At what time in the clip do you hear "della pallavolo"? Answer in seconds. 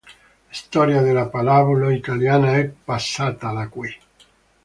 1.03-1.91